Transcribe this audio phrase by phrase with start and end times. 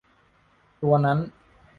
[0.81, 1.19] ตัวนั้น